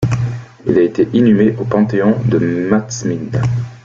Il 0.65 0.79
a 0.79 0.81
été 0.81 1.07
inhumé 1.13 1.55
au 1.59 1.63
Panthéon 1.63 2.17
de 2.25 2.39
Mtatsminda. 2.39 3.43